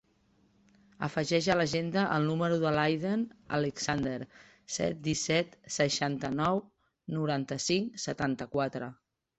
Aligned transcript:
Afegeix 1.07 1.49
a 1.53 1.55
l'agenda 1.59 2.05
el 2.15 2.25
número 2.29 2.57
de 2.65 2.71
l'Aiden 2.77 3.27
Aleixandre: 3.59 4.29
set, 4.79 5.05
disset, 5.11 5.57
seixanta-nou, 5.79 6.67
noranta-cinc, 7.21 7.97
setanta-quatre. 8.09 8.93